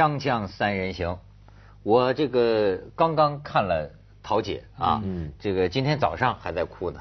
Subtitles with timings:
[0.00, 1.18] 锵锵三人行，
[1.82, 3.90] 我这个刚刚看了
[4.22, 5.02] 桃姐啊，
[5.38, 7.00] 这个今天早上还在哭呢。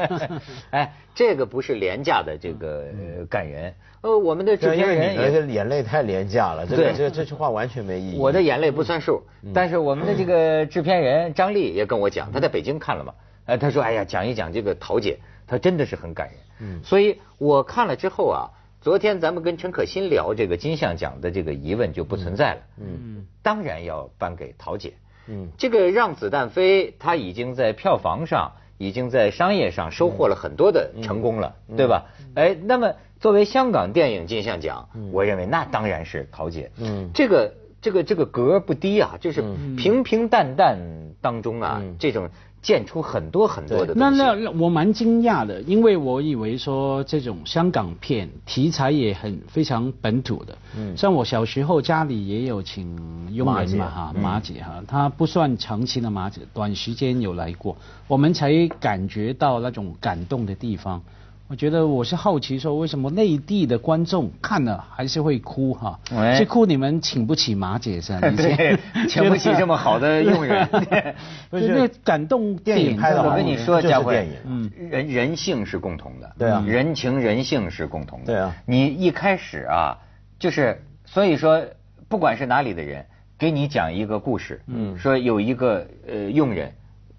[0.72, 2.86] 哎，这个不是廉价的这个
[3.18, 8.18] 呃感人，呃，我们的制片人也为你的眼泪太廉价了，这个对这这句话完全没意义。
[8.18, 9.22] 我的眼泪不算数，
[9.52, 13.12] 但是我们的这个制片人张丽也跟我讲，他在北京看了嘛，
[13.44, 16.36] 呃，他说，哎呀，讲一讲这个桃姐，她真的是很感人。
[16.60, 18.48] 嗯，所以我看了之后啊，
[18.84, 22.60] 昨天咱们跟陈可辛聊这个金像奖的这个疑问就不存在了。
[22.82, 24.92] 嗯，当然要颁给桃姐。
[25.26, 32.04] 嗯，这个让子弹飞，它已经在票房上，已经在商业上收获了很多的成功了，对吧？
[32.34, 36.70] 哎，那么作为香港电影金像奖，我认为那当然是桃姐。
[36.76, 39.42] 嗯，这个这个这个格儿不低啊，就是
[39.78, 40.78] 平平淡淡
[41.22, 42.28] 当中啊，这种
[42.64, 44.42] 见出很多很多的那东西。
[44.42, 52.84] 那我蛮惊讶的，因为我以为说这种香港片题材也很非常本土的，嗯，像我小时候家里也有请
[53.32, 57.76] 佣人嘛哈，马姐哈，她不算长期的马姐，短时间有来过，
[58.08, 61.02] 我们才感觉到那种感动的地方。
[61.46, 66.00] 我觉得我是好奇说，为什么内地的观众看了还是会哭哈？
[66.10, 68.20] 哎是哭你们请不起马姐是吧？
[68.34, 68.78] 对，
[69.08, 70.66] 请不起这么好的佣人。
[71.50, 71.68] 不是。
[71.68, 73.28] 那感动电影拍的好。
[73.28, 76.64] 我跟你说，就是佳慧，嗯，人人性是共同的，对啊。
[76.66, 78.56] 人情人性是共同的，对啊。
[78.64, 79.98] 你一开始啊，
[80.38, 81.62] 就是所以说，
[82.08, 83.04] 不管是哪里的人，
[83.38, 86.72] 给你讲一个故事，嗯，说有一个呃佣人。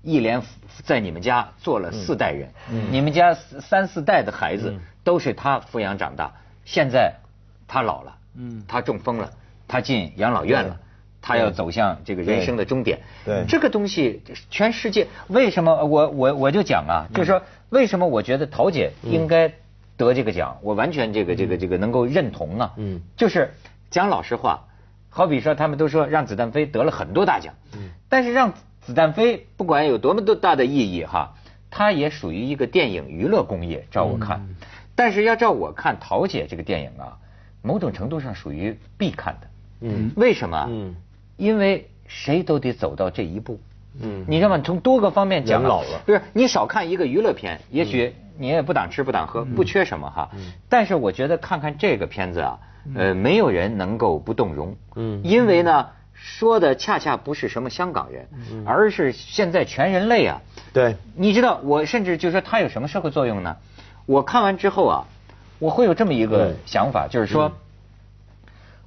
[0.05, 0.41] 一连
[0.83, 2.49] 在你们家做了四代人，
[2.91, 6.31] 你们家三四代的孩子都是他抚养长大。
[6.63, 7.15] 现在
[7.67, 8.15] 他老了，
[8.67, 9.31] 他中风了，
[9.67, 10.79] 他进养老院了，
[11.21, 12.99] 他要走向这个人生的终点。
[13.25, 13.45] 对。
[13.47, 19.51] 这个东西，全世界为什么我我我就讲啊，就是说为什么我觉得陶姐应该
[19.97, 22.73] 得这个奖，我完全这个这个这个能够认同啊。
[22.77, 23.51] 嗯，就是
[23.89, 24.67] 讲老实话，
[25.09, 28.53] 好比说他们都说让子弹飞得了很多大奖，嗯，但是让
[28.85, 31.33] 子弹飞不管有多么多大的意义哈，
[31.71, 34.47] 它也属于一个电影娱乐工业，照我看。
[34.95, 37.17] 但是要照我看，桃姐这个电影啊，
[37.61, 39.47] 某种程度上属于必看的。
[39.81, 40.67] 嗯，为什么？
[40.69, 40.95] 嗯，
[41.35, 43.59] 因为谁都得走到这一步。
[44.01, 44.59] 嗯，你知道吗？
[44.59, 50.29] 从多个方面讲老了不是你少看一个娱乐片，也许你也不挡吃不挡喝，不缺什么哈。
[50.69, 52.59] 但是我觉得看看这个片子啊，
[52.93, 54.75] 呃，没有人能够不动容。
[54.95, 58.27] 嗯，因为呢，说的恰恰不是什么香港人，
[58.65, 60.41] 而是现在全人类啊。
[60.73, 63.57] 对，你知道，我甚至就说它有什么社会作用呢？
[64.05, 65.05] 我看完之后啊，
[65.59, 67.51] 我会有这么一个想法，就是说，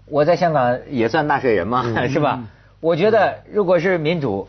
[0.07, 2.41] 我在香港也算纳税人嘛， 是吧？
[2.81, 4.49] 我觉得如果是民主，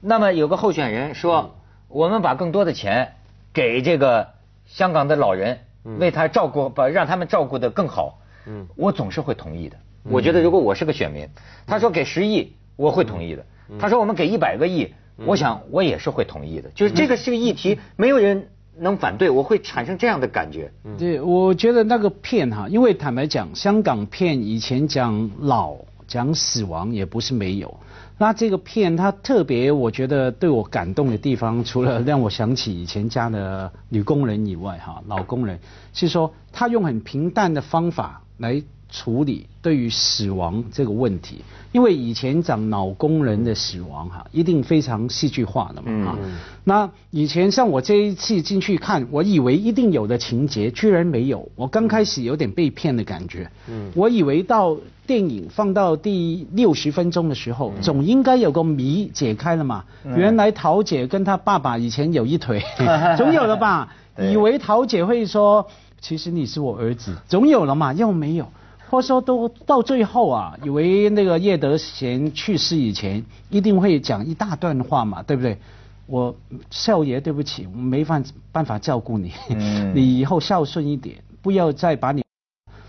[0.00, 1.54] 那么有个候选人说，
[1.88, 3.14] 我们把更多的钱
[3.52, 4.28] 给这个
[4.66, 5.60] 香港的老人，
[5.98, 9.76] 为他照顾，把让他们照顾的更好，嗯我总是会同意的。
[10.04, 11.28] 我觉得如果我是个选民，
[11.66, 13.44] 他说给十亿，我会同意的。
[13.78, 14.92] 他说我们给一百个亿，
[15.24, 16.70] 我想我也是会同意的。
[16.74, 20.70] 就是这个是个议题，没有人能反对，我会产生这样的感觉。
[20.98, 25.76] 对，我觉得那个片哈，因为坦白讲，香港片以前讲老、
[26.06, 27.74] 讲死亡也不是没有。
[28.18, 35.58] 那这个片它特别，我觉得对我感动的地方，除了让我想起以前家的女工人以外，哈，老工人
[35.92, 41.42] 是说他用很平淡的方法来处理对于死亡这个问题。
[41.72, 46.18] 因为以前讲脑工人的死亡哈，一定非常戏剧化的嘛哈。
[46.64, 51.50] 那以前像我这一次进去看，我以为一定有的情节，居然没有。
[51.56, 53.50] 我刚开始有点被骗的感觉。
[53.68, 53.90] 嗯。
[53.94, 54.76] 我以为到
[55.06, 59.82] 电影放到第六十分钟的时候，总应该有个谜解开了嘛。
[60.04, 62.62] 原来桃姐跟她爸爸以前有一腿，
[63.16, 63.88] 总有了吧？
[64.18, 65.66] 以为桃姐会说，
[66.02, 67.94] 其实你是我儿子，总有了嘛？
[67.94, 68.46] 又没有。
[68.92, 75.56] 或者说都到最后啊，以为那个叶德娴去世以前一定会讲一大段话嘛，对不对？
[76.06, 76.36] 我
[76.70, 78.22] 少爷，对不起，我没办
[78.52, 79.32] 办法照顾你，
[79.94, 82.22] 你以后孝顺一点，不要再把你。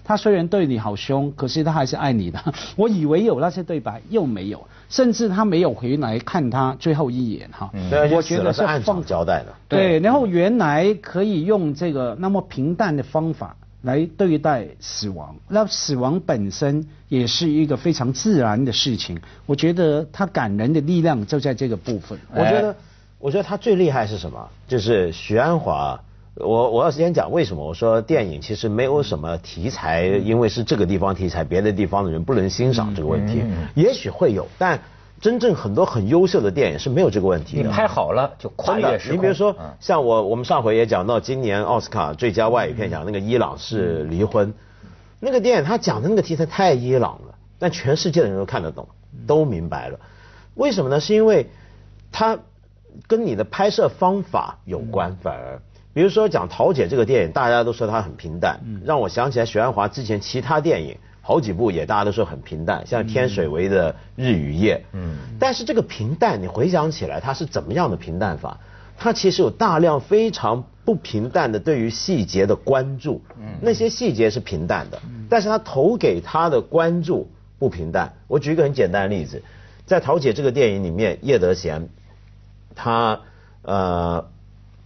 [0.03, 2.37] 他虽然对你好凶，可是他还是爱你的。
[2.75, 7.69] 我以为有那些对白，又没有，甚至他没有回来看他最后一眼哈。
[7.71, 9.53] 嗯，我觉得是暗中交代的。
[9.69, 13.55] 对，然后原来可以用这个那么平淡的方法。
[13.83, 19.21] 来对待死亡，那死亡本身也是一个非常自然的事情。
[19.45, 22.17] 我觉得他感人的力量就在这个部分。
[22.33, 22.75] 我觉得，
[23.19, 24.49] 我觉得他最厉害是什么？
[24.67, 26.01] 就是许鞍华。
[26.35, 27.63] 我我要先讲为什么？
[27.63, 33.43] 我说电影其实没有什么题材，因为是这个地方题材，别的地方的人不能欣赏这个问题。
[33.75, 34.79] 也许会有，但
[35.23, 37.63] 真正很多很优秀的电影是没有这个问题的。
[37.63, 39.17] 你拍好了就跨越时空。
[39.17, 44.53] 你比如说，像我我们上回也讲到，今年奥斯卡最佳外语片奖那个伊朗是离婚，
[45.21, 47.35] 那个电影他讲的那个题材太伊朗了。
[47.57, 48.85] 但全世界的人都看得懂，
[49.25, 49.97] 都明白了。
[50.55, 50.99] 为什么呢？
[50.99, 51.49] 是因为
[52.11, 52.37] 它
[53.07, 55.61] 跟你的拍摄方法有关，反而。
[55.93, 64.75] 比如说讲《桃姐》这个电影，大家都说它很平淡，让我想起来许鞍华之前其他电影好几部也大家都说很平淡，像天水围的《日与夜》。
[64.91, 68.59] 嗯，但是这个平淡，你回想起来它是怎么样的平淡法？
[68.97, 73.21] 它其实有大量非常不平淡的对于细节的关注。
[73.39, 78.13] 嗯，那些细节是平淡的，但是他投给他的关注不平淡。
[78.27, 79.41] 我举一个很简单的例子，
[79.85, 81.87] 在《桃姐》这个电影里面，叶德娴
[82.75, 83.21] 他
[83.63, 84.29] 呃。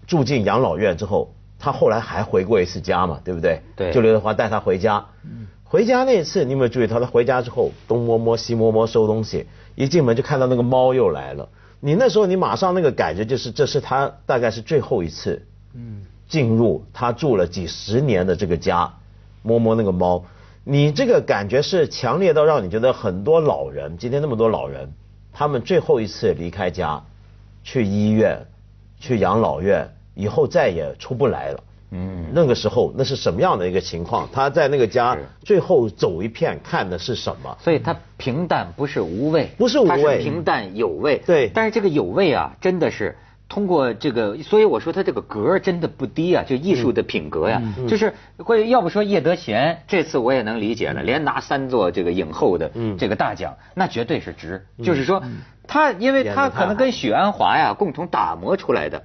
[0.07, 3.62] 住进养老院之后，他后来还回过一次家嘛，对不对？
[3.75, 3.92] 对。
[3.92, 5.06] 就刘德华带他回家。
[5.25, 5.45] 嗯。
[5.69, 11.49] 回家那次，你有没有注意到他回家之后东摸摸西摸摸收东西，一进门就看到那个猫又来了。
[11.79, 18.93] 你那时候你马上那个感觉就是这是他大概是最后一次，嗯，进入他住了几十年的这个家，
[19.43, 20.23] 摸摸那个猫，
[20.63, 24.91] 你这个感觉是强烈到让你觉得很多老人今天那么多老人，
[25.33, 27.03] 他们最后一次离开家，
[27.63, 28.45] 去医院，
[28.99, 29.89] 去养老院。
[30.19, 31.63] 以后再也出不来了。
[31.92, 34.28] 嗯，那个时候那是什么样的一个情况？
[34.34, 37.57] 他在那个家最后走一片，看的是什么？
[37.62, 41.22] 所以他平淡不是无味，不是无味，平淡有味。
[41.25, 43.16] 对，但是这个有味啊，真的是
[43.49, 54.65] 通过这个，所以我说他这个格真的不低啊，就艺术的品格呀，就是会要不说叶德娴这次我也能理解了，连拿三座这个影后的这个大奖，那绝对是值。
[54.83, 55.23] 就是说。
[55.69, 59.03] 他因为他可能跟许鞍华呀共同打磨出来的，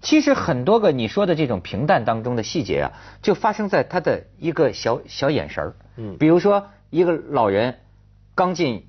[0.00, 5.74] 其实很多个你说的这种平淡当中的细节啊，就发生在他的一个小小眼神儿。
[5.96, 7.78] 嗯，比如说一个老人
[8.36, 8.86] 刚进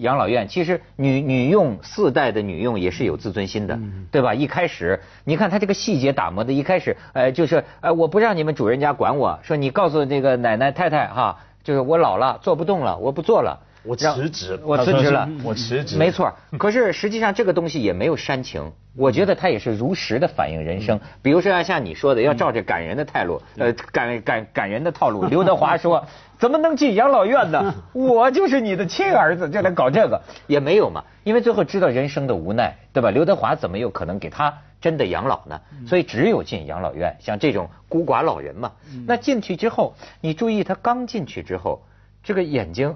[0.00, 3.78] 养老院，其实女女佣四代的女佣也是有自尊心的，
[4.10, 4.34] 对吧？
[4.34, 13.60] 一开始你看他这个细节打磨的，一开始呃就是呃我不让你们主人家管我，说你告诉这个奶奶太太哈，就是我老了做不动了，我不做了。
[13.82, 15.96] 我辞职，我辞职了，我辞职。
[15.96, 21.00] 没错，可是实际上这个东西也没有煽情，我觉得它也是如实的反映人生。
[21.22, 25.24] 比如说要像你说的，要照着感人的态度，呃，感感感人的套路。
[25.24, 26.04] 刘德华说
[26.38, 27.74] ：“怎么能进养老院呢？
[27.94, 31.02] 我就是你的亲儿子，就来搞这个也没有嘛。
[31.24, 33.10] 因为最后知道人生的无奈，对吧？
[33.10, 35.58] 刘德华怎么有可能给他真的养老呢？
[35.86, 38.72] 所以只有进养老院，像这种孤寡老人嘛。
[39.06, 41.82] 那进去之后，你注意他刚进去之后，
[42.22, 42.94] 这个眼睛。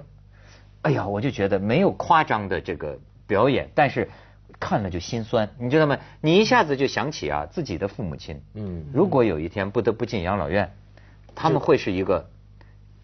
[0.85, 4.07] 哎呀，我就觉得没有夸张的这个表演，但是
[4.59, 5.97] 看了就心酸，你知道吗？
[6.21, 10.71] 你一下子就想起啊自己的父母亲，嗯，如果有一天不得不进养老院，
[11.33, 12.29] 他们会是一个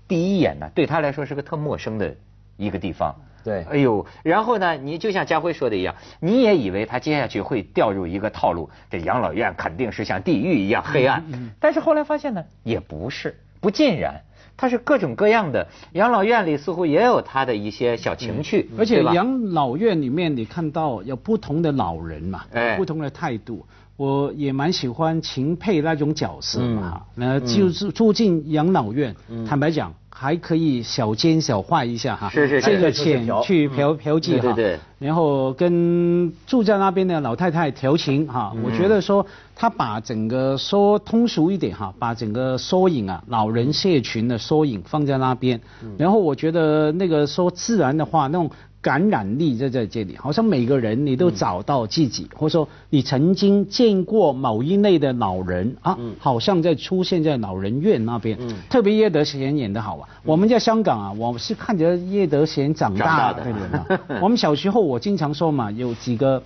[0.08, 2.16] 第一眼呢，对他来说是个特陌生的
[2.56, 3.16] 一个地方。
[3.44, 11.26] 对，哎呦，然后呢，你就像家辉说的一样，你也以为他接下去会掉入一个套路，这养老院肯定是像地狱一样黑暗，
[11.60, 14.22] 但是后来发现呢，也不是，不尽然。
[14.62, 22.46] 它是各种各样的养老院里似乎也有他的一些小情趣，而且养老院里面你看到有不同的老人嘛，
[22.78, 23.66] 不同的态度，
[23.98, 29.16] 我也蛮喜欢秦沛那种角色嘛，那就是住进养老院，
[29.48, 29.92] 坦白讲。
[30.22, 39.26] 还可以小奸小坏一下哈，是是这个钱去嫖嫖妓哈，对对，然后跟住在那边的老太太调情哈，我觉得说
[39.56, 45.60] 他把整个说通俗一点哈，把整个缩影啊，老人社群的缩影放在那边，
[45.98, 48.52] 然后我觉得那个说自然的话那种。
[48.82, 58.38] 感染力就在这里，好像每个人你都找到自己，或者说你曾经见过某一类的老人啊，好像在出现在老人院那边。
[58.70, 63.46] 特别叶德娴演的好啊，我们在香港啊，我是看着叶德娴长大的。
[64.20, 66.42] 我们小时候我经常说嘛，有几个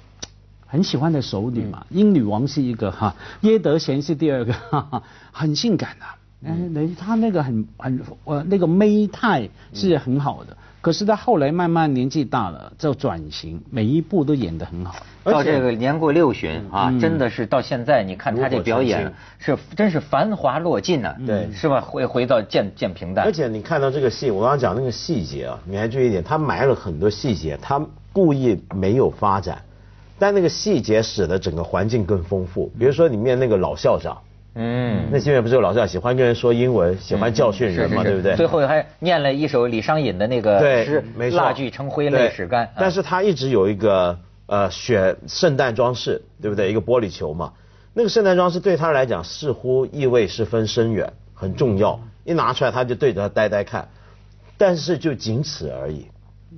[0.66, 6.06] 很喜欢的熟女嘛，英女王是一个哈，叶德娴是第二个，哈 哈很性感的。
[6.48, 10.56] 嗯，他那个很很呃那个媚态是很好的。
[10.86, 15.04] 可是他后来慢慢年纪大了，就转型，每一部都演得很好。
[15.24, 21.82] 到这个年过六旬啊，真的是到现在，你看他这表演是真是繁华落尽呐，对，是吧？
[21.82, 23.26] 回回到渐渐平淡。
[23.26, 29.60] 而且你看到这个戏，我刚刚讲那个细节啊，你还注意一点，他埋了很多细节，他故意没有发展，
[30.20, 32.72] 但那个细节使得整个环境更丰富。
[32.78, 34.16] 比如说里面那个老校长。
[34.58, 38.36] 嗯，那里面不是有老校喜欢跟人说英文，喜欢教训人嘛，对不对？
[38.38, 46.72] 最后还念了一首李商隐的那个诗：“蜡炬成灰泪始干。”但是他一直有一个呃选圣诞装饰，对不对？
[46.72, 47.52] 一个玻璃球嘛，
[47.94, 52.00] 那个圣诞装饰对他来讲似乎意味十分深远，很重要。
[52.24, 53.90] 一拿出来他就对着他呆呆看，
[54.58, 56.08] 但是就仅此而已。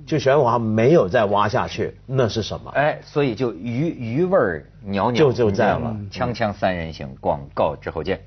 [0.06, 2.70] 就玄华没有再挖下去，那是什么？
[2.70, 5.96] 哎，所以就余余味儿袅袅就就在了。
[6.10, 8.20] 锵锵三人行，广告之后见。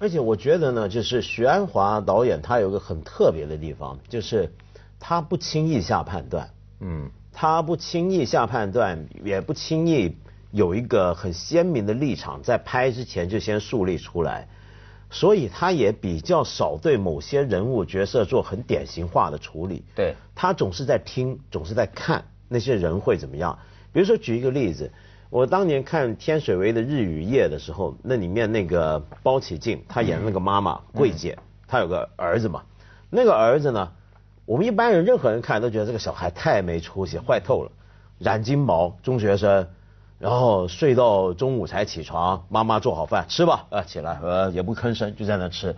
[0.00, 4.52] 而且我觉得呢，就是许鞍华导演他有个很特别的地方，就是
[5.00, 6.48] 他不轻易下判断，
[6.80, 10.16] 嗯，他不轻易下判断，也不轻易
[10.52, 14.48] 有一个很鲜明的立场，在拍之前就先树立出来，
[15.10, 19.84] 所以他也比较少对某些人物角色做很典型化的处理。
[19.94, 23.58] 对，他总是在听，总是在看那些人会怎么样。
[23.92, 24.90] 比如说举一个例子。
[25.30, 32.62] 我当年看天水围的日与夜的时候，那里面那个包起静，她演的那个妈妈桂姐，她有个儿子嘛。
[33.10, 33.92] 那个儿子呢，
[34.46, 37.70] 我们一般人任何人看都觉得这个小孩太没出息，坏透了。
[38.18, 39.68] 染金毛，中学生，
[40.18, 45.76] 然后睡到中午才起床，妈妈做好饭吃吧，啊起来呃也不吭声就在那吃，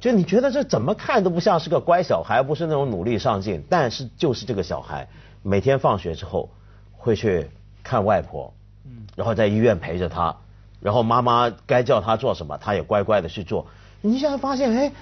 [0.00, 5.08] 就你觉得这怎么看都不像是个乖小孩，不是那种努力上进，但是就是这个小孩
[5.42, 6.50] 每天放学之后
[6.96, 7.50] 会去
[7.82, 8.52] 看外婆。
[8.84, 10.36] 嗯然后在医院陪着她，
[10.78, 13.66] 然后妈妈该叫他做什么，他也乖乖的去做。
[14.02, 14.92] 你现在发现，哎，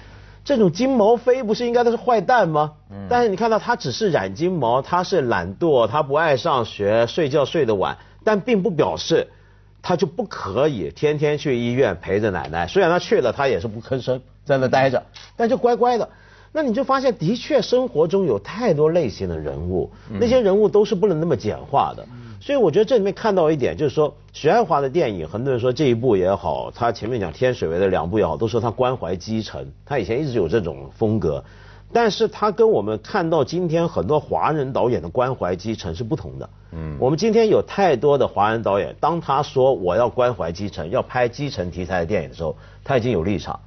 [0.45, 2.73] 这种金毛飞不是应该都是坏蛋吗？
[2.89, 3.07] 嗯。
[3.09, 9.25] 但是你看到他只是染金毛，他是懒惰，他不爱上学，睡觉睡得晚，但并不表示
[9.81, 12.67] 他就不可以天天去医院陪着奶奶。
[12.67, 15.01] 虽然他去了，他也是不吭声，在那待着，
[15.37, 16.09] 但就乖乖的。
[16.51, 22.05] 那你就发现，的确生活中有太多类型的人物，那些人物都是不能那么简化的。
[22.41, 31.43] 所以我觉得这里面看到一点，就是说许鞍华的电影，很多人说这一部也好，他前面讲天水围的两部也好，都说他关怀基层，他以前一直有这种风格，
[31.95, 36.49] 但是他跟我们看到今天很多华人导演的关怀基层是不同的。
[36.73, 43.57] 嗯，我们今天有太多的华人导演，当他说我要关怀基层，要拍基层题材的电影的时候，他已经有立场，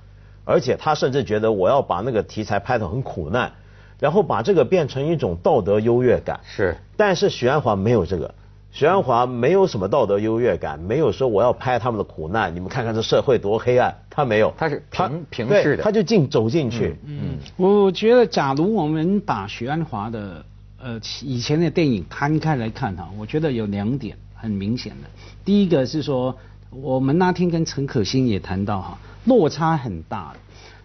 [0.45, 3.51] 而且他甚至觉得我要把那个题材拍得很苦难，
[3.99, 6.39] 然后把这个变成一种道德优越感。
[6.45, 8.35] 是，但是许鞍华没有这个。
[8.71, 16.97] 许鞍华没有什么道德优越感，没有说我要拍他们的苦难，你们看看这社会多黑暗，他没有，他是平平视的，他就进走进去。
[17.07, 20.45] 嗯，我觉得假如我们把许鞍华的
[20.77, 25.09] 呃以前的电影摊开来看哈，我觉得有两点很明显的，
[25.45, 26.37] 第一个是说
[26.71, 30.35] 我们那天跟陈可辛也谈到哈，落差很大。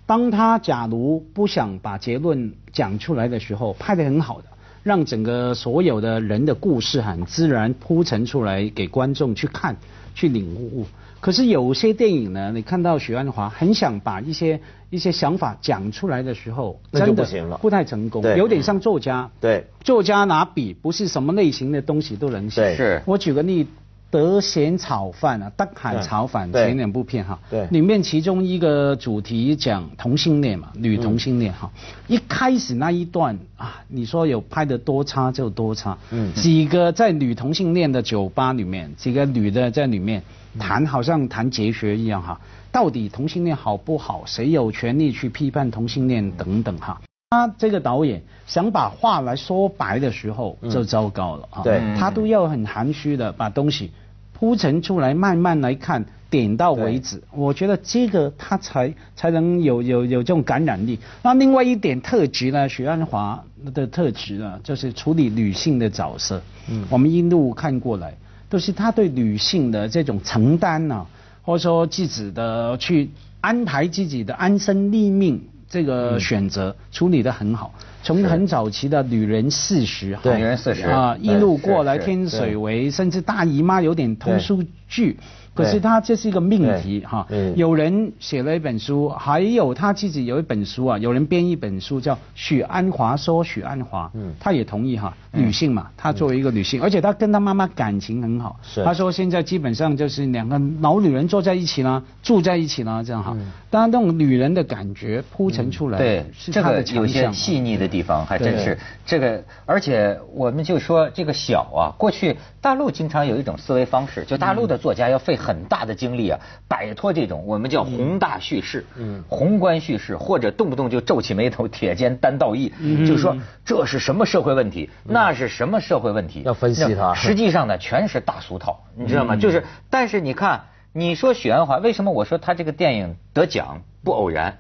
[0.05, 4.47] 当他假如不想把结论讲出来的时候，拍的很好的。
[4.83, 9.75] 让整个所有的人的故事很自然铺陈出来给观众去看、
[10.13, 10.85] 去领悟。
[11.23, 17.25] 可是有些电影呢，你看到许鞍华很想把一些一些想法讲出来的时候，真的
[17.61, 19.31] 不太成功，有点像作家。
[19.39, 22.75] 对，作家拿笔，不是什么类型的东西都能写。
[22.75, 23.65] 是，我举个例。
[24.11, 27.39] 德贤炒饭啊，德海炒饭前两部片哈，
[27.71, 31.71] 里面其中一个主题讲同性恋嘛，女同性恋哈，
[32.07, 40.21] 一开始那一段啊，你说有拍的多差就多差，嗯，几个在女同性恋的酒吧里面，几个女的在里面
[40.59, 42.39] 谈，好像谈哲学一样哈，
[42.71, 44.23] 到底同性恋好不好？
[44.25, 47.01] 谁有权利去批判同性恋等等哈？
[47.31, 53.91] 他这个导演想把话来说白的时候就糟糕了啊，对，他都要很含蓄的把东西。
[54.33, 57.23] 铺陈出来，慢慢来看，点到为止。
[57.31, 60.99] 我觉得这个他才才能有有有这种感染力。
[61.21, 62.67] 那另外一点特质呢？
[62.67, 63.41] 许鞍华
[63.73, 66.41] 的特质呢，就是处理女性的角色。
[66.69, 68.17] 嗯，我们一路看过来，
[68.53, 71.03] 都是他对女性的这种承担呢，
[71.41, 73.09] 或者说自己的去
[73.41, 77.73] 安排自己的安身立命这个选择处理得很好。
[78.03, 85.17] 从很早期的女人四十，女人四十啊，一路过来天水围，甚至大姨妈有点通俗剧。
[85.53, 103.37] 可是他这是一个命题哈，有人写了一本书，还有他自己有一本书啊，有人编一本书叫许鞍华说许鞍华，嗯，他也同意哈，女性嘛，她作为一个女性，而且她跟她妈妈感情很好，是，他说现在基本上就是两个老女人坐在一起了，住在一起了这样哈，
[103.69, 108.75] 当然那种女人的感觉铺陈出来，对，这个有些细腻的地方还真是。
[109.05, 115.37] 这个，而且我们就说这个小啊，过去大陆经常有一种思维方式，就大陆的作家要费。
[115.43, 122.71] 很大的精力啊，摆脱这种我们叫宏大叙事，嗯，宏观叙事，或者动不动就皱起眉头，铁肩担道义，
[123.05, 123.35] 就是说
[123.65, 127.13] 这是什么社会问题，那是什么社会问题，要分析它。
[127.13, 129.35] 实际上呢，全是大俗套，你知道吗？
[129.35, 134.57] 就是，但是你看，你说许鞍华，为什么我说他这个电影得奖不偶然？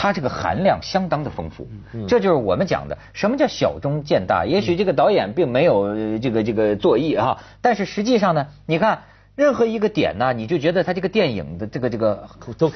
[0.00, 1.66] 他这个含量相当的丰富，
[2.06, 4.46] 这就是我们讲的什么叫小中见大。
[4.46, 9.00] 也许这个导演并没有这个这个作意啊，但是实际上呢，你看。
[9.38, 12.26] 任何一个点呢，你就觉得他这个电影的这个这个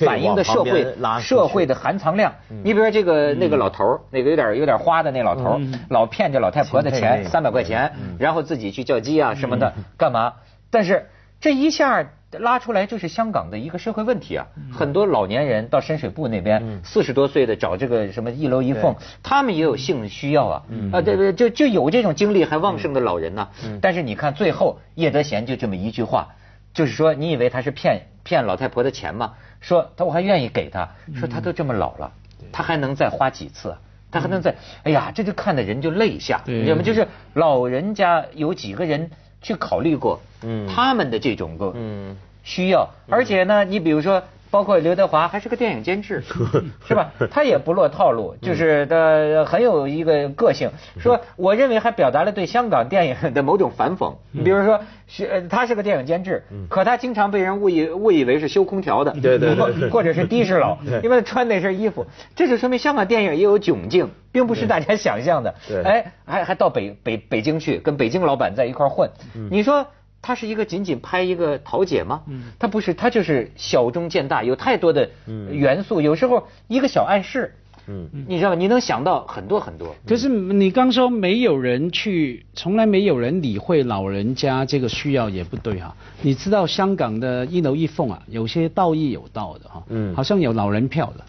[0.07, 2.33] 反映的社会社会的含藏量。
[2.49, 10.35] 你比如说这个那个老头儿，那个有点有点花的那老头儿，老骗这老太婆的钱三百块钱，然后自己去叫鸡啊什么的，干嘛？
[10.71, 11.09] 但是
[11.41, 14.47] 这一下拉出来就是香港的一个社会问题啊。
[14.73, 20.63] 很多老年人到深水埗那边，四十多岁的找这个什么一楼一凤，他们也有性需要啊。
[20.93, 23.49] 啊，对对，就就有这种精力还旺盛的老人呢。
[23.81, 26.29] 但是你看最后叶德娴就这么一句话，
[26.75, 29.35] 就是说你以为他是骗骗老太婆的钱吗？
[29.61, 32.13] 说他我还愿意给他，说他都这么老了，
[32.53, 33.77] 他还能再花几次？
[34.11, 36.83] 他还能再，哎呀，这就看的人就泪下，你知道吗？
[36.83, 39.11] 就是老人家有几个人。
[39.45, 44.23] 去考虑过，嗯，他们的这种个嗯需要，而且呢，你比如说。
[44.53, 46.23] 包括刘德华还是个电影监制，
[46.87, 47.11] 是吧？
[47.31, 50.71] 他也不落套路，就是的很有一个个性。
[51.01, 54.15] 说我认为还表达了对香港电影的某种反讽。
[54.31, 54.79] 你比如说，
[55.09, 62.07] 是他是个电影监制，可他经常被人误以误以为是修空调的， 对对对，或者是的士佬， 因为穿那身衣服，
[62.37, 65.55] 这就说明香港电影也有窘境，并不是大家想象的。
[65.83, 69.09] 哎，还还到北北北京去跟北京老板在一块混，
[69.51, 69.87] 你说。
[70.23, 72.23] 他是一个仅仅拍一个桃姐吗？
[72.29, 75.11] 嗯，他不是，他就是小中见大，有太多的
[75.51, 77.53] 元素，有时候一个小暗示，
[77.89, 78.55] 嗯，你知道吗？
[78.55, 79.95] 你能想到很多很多。
[80.07, 85.93] 可是你刚说没有人去，从来没有人理会老人家这个需要也不对哈。
[86.21, 91.25] 你知道香港的一楼一凤啊，有些道义有道的哈，嗯，好像有老人票的。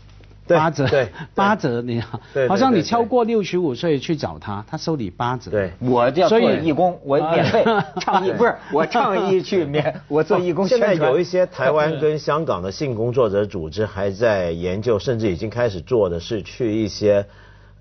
[0.47, 5.51] 八折，对， 八折，你好，好像你超过六十五岁去找他，他收你八折。
[5.51, 7.63] 对，我叫做义工，我免费
[8.01, 10.67] 倡议， 不是我倡议去免，我做义工。
[10.67, 17.25] 现在有一些台湾跟香港的性工作者组织还在研究，甚至已经开始做的是去一些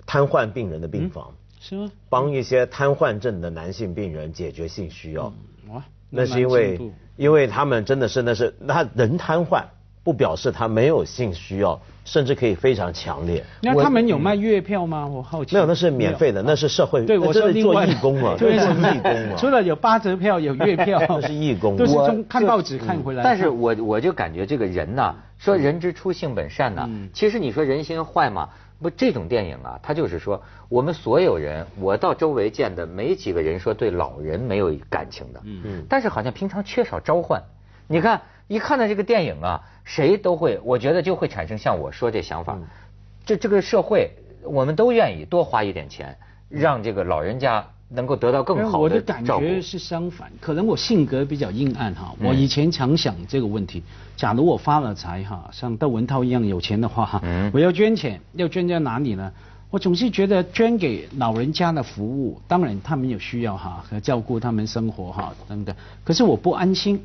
[0.07, 1.91] 瘫痪病人的病房，是吗？
[2.09, 5.33] 帮一些瘫痪症的男性病人解决性需要。
[5.69, 6.79] 哇，那是因为，
[7.17, 9.65] 因为他们真的是那是那人瘫痪。
[10.05, 13.45] 不表示他没有性需要，甚至可以非常强烈。
[13.61, 15.07] 那他们有卖月票吗？
[15.07, 15.55] 我好奇。
[15.55, 17.05] 没有，那是免费的，那是社会。
[17.07, 19.37] 对，我是做义工嘛，对，是义工嘛。
[19.37, 21.01] 除了有八折票，有月票。
[21.09, 21.77] 那是义工。
[21.77, 23.23] 都是从看报纸看回来。
[23.23, 28.49] 但是我我就感觉这个人呐，说人之初性本善呐，其实你说人心坏嘛？
[28.81, 35.41] 不，这种电影啊，他就是说，我们所有人，我到周围见的没几个人说对老人没有感情的。
[35.45, 35.85] 嗯嗯。
[35.89, 37.41] 但是好像平常缺少召唤。
[37.87, 38.21] 你看，
[38.53, 39.61] 一看到这个电影啊。
[39.85, 42.57] 谁都会，我觉得就会产生像我说这想法，
[43.27, 44.09] 这这个社会，
[44.45, 46.17] 我们都愿意多花一点钱，
[46.49, 52.15] 让这个老人家能够得到更好的我的感觉是相反，可能我性格比较阴暗哈。
[52.21, 53.83] 我以前常想这个问题，
[54.17, 57.21] 假如我发了财哈，像窦文涛一样有钱的话哈，
[57.53, 59.33] 我要捐钱，要捐在哪里呢？
[59.69, 67.03] 我总是觉得捐给老人家的服务，当然他们有需要哈，和照顾他们生活哈等等，可是我不安心。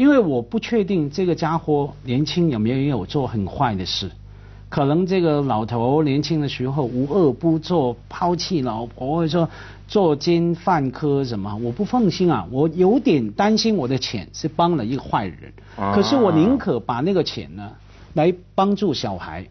[0.00, 4.10] 因为我不确定这个家伙年轻有没有做很坏的事，
[4.70, 9.46] 可能这个老头年轻的时候无恶不作，抛弃老婆或者说
[9.86, 15.52] 作奸犯科什么，我不放心啊，我有点担心我的钱是帮了一个坏人，
[15.92, 17.70] 可是我宁可把那个钱呢
[18.14, 19.46] 来帮助小孩，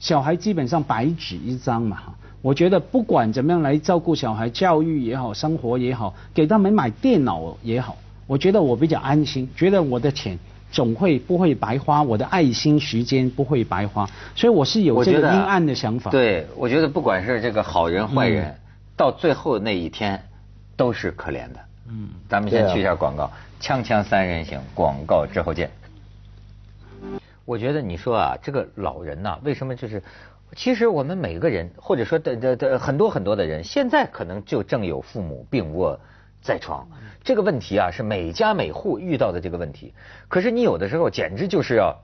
[0.00, 1.98] 小孩基本上白纸一张嘛，
[2.40, 7.98] 我觉得不管怎么样来照顾小孩，教育也好，生活也好，给他们买电脑也好。
[8.26, 10.38] 我觉得我比较安心，觉得我的钱
[10.70, 16.10] 总会不会白花，我的爱心时间不会白花，所以我是有这个阴暗的想法。
[16.10, 18.54] 对，我觉得不管是这个好人坏人，
[18.96, 20.22] 到最后那一天
[20.76, 21.60] 都是可怜的。
[21.88, 23.30] 嗯，咱们先去一下广告，
[23.60, 25.68] 锵锵三人行，广告之后见。
[27.44, 30.02] 我觉得你说啊，这个老人呐，为什么就是，
[30.54, 35.98] 其实我们每个人，或者说的的的很多很多的人，现在可能就正有父母病卧。
[36.42, 36.86] 在床
[37.24, 39.94] 这个问题啊，是每家每户遇到的这个问题。
[40.26, 41.96] 可是你有的时候简直就是要，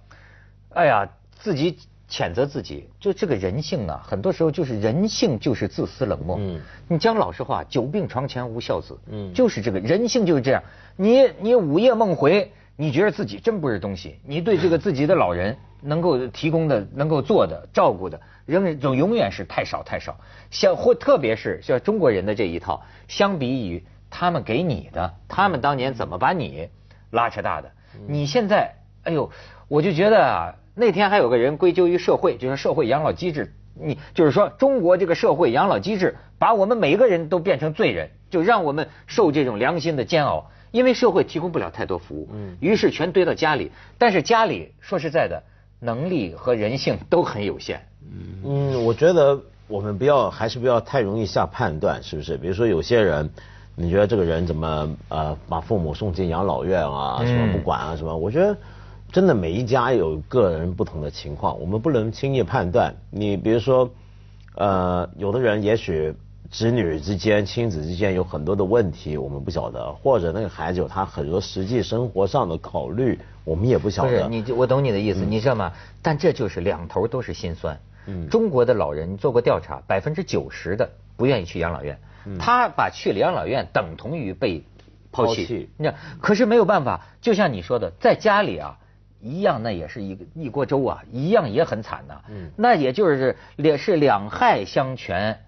[0.70, 1.77] 哎呀，自己
[2.09, 2.88] 谴责自己。
[3.01, 6.37] 就这个人性啊，很多时候就是人性就是自私冷漠。
[6.38, 8.96] 嗯，你讲老实话，久病床前无孝子。
[9.11, 10.62] 嗯，就是这个人性就是这样。
[10.94, 14.20] 你你午夜梦回，你觉得自己真不是东西。
[14.24, 20.16] 你对这个自己的老人 能够提供的、能够做的、照顾的，仍然总永远是太少太少。
[20.48, 23.85] 像或特别是像中国人的这一套，相比于。
[24.11, 26.68] 他们给你的，他们当年怎么把你
[27.11, 27.71] 拉扯大的？
[28.07, 29.31] 你现在，哎呦，
[29.66, 33.55] 我就觉得啊，那天还有个人归咎于社会，就是社会养老机制。
[33.81, 40.51] 你就是说，中国这个社会养老机制把我们每个人都变成罪人，就让我们受这种良心的煎熬。
[40.71, 42.29] 因为社会提供不了太多服务，
[42.61, 43.73] 于是全堆到家里。
[43.97, 45.42] 但是家里说实在的，
[45.81, 47.81] 能力和人性都很有限。
[48.44, 52.37] 嗯，我觉得我们不要，还是不要太容易下判断，是不是？
[52.37, 53.31] 比如说有些人。
[53.81, 57.25] 你觉得这个人怎么呃把父母送进养老院啊？
[57.25, 57.95] 什么不管啊？
[57.95, 58.17] 什么？
[58.17, 58.57] 我觉得
[59.12, 62.93] 真的每一家有个人不同的情况，我们不能轻易判断。
[63.09, 63.88] 你比如说，
[64.57, 66.12] 呃，有的人也许
[66.51, 74.09] 子女之间、亲子之间有很多的问题，我们不晓得，或者那个孩子有他很多实际生活上的考虑，我们也不晓得。
[74.11, 75.73] 不是你，我懂你的意思，你知道吗？
[76.03, 77.79] 但这就是两头都是心酸。
[78.07, 81.99] 嗯，中国的老人做过调查，百分之九十的不愿意去养老院，
[82.39, 84.65] 他把去了养老院等同于被
[85.13, 85.69] 抛弃。
[85.77, 88.79] 那可是没有办法，就像你说的，在家里啊，
[89.21, 92.15] 一样那也是一个一锅粥啊，一样也很惨呐。
[92.31, 95.39] 嗯，那也就是也是两害相权。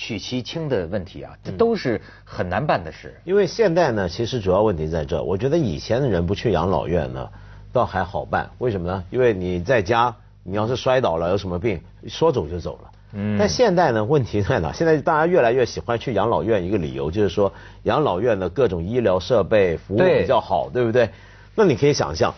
[0.00, 3.20] 取其轻的问题啊，这都是很难办的事。
[3.24, 5.20] 因为现在呢，其实主要问题在这。
[5.20, 7.28] 我觉得以前的人不去养老院呢，
[7.72, 8.48] 倒还好办。
[8.58, 9.02] 为什么呢？
[9.10, 10.14] 因为你在家，
[10.44, 12.90] 你要是摔倒了，有什么病，说走就走了。
[13.12, 13.36] 嗯。
[13.38, 14.70] 但现在呢，问题在哪？
[14.76, 17.52] 现在大家越来越喜欢去养老院，一个理由就是说，
[17.84, 21.10] 养老院的各种医疗设备服务比较好，对不对？
[21.54, 22.34] 那你可以想象。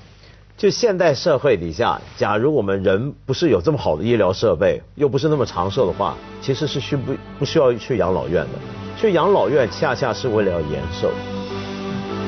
[0.57, 8.51] 就现代社会底下，假如我们人不是有这么好的医疗设备，又不是那么长寿的话，其实是需不不需要去养老院的。
[8.99, 11.11] 去养老院恰恰是为了要延寿。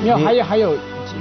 [0.03, 0.73] 没有，还有还有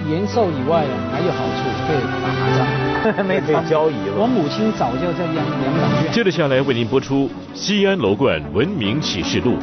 [0.10, 2.81] 延寿以外，还有好处，可以打麻将，
[3.28, 3.96] 没可以交易。
[4.18, 6.12] 我母亲早就在养养老院。
[6.12, 9.54] 接着下来为您播出《西安楼冠文明启示录》。